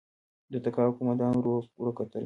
د 0.51 0.53
تګاو 0.63 0.95
قوماندان 0.97 1.33
ورور 1.35 1.63
وکتل. 1.85 2.19